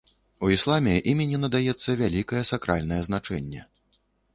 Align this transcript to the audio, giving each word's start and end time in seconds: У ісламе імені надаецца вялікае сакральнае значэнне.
У 0.47 0.47
ісламе 0.55 0.95
імені 1.13 1.41
надаецца 1.45 1.97
вялікае 2.03 2.43
сакральнае 2.53 3.01
значэнне. 3.13 3.61